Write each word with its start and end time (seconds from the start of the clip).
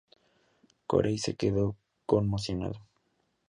Corey 0.87 1.19
se 1.19 1.35
quedó 1.35 1.75
conmocionado. 2.07 2.73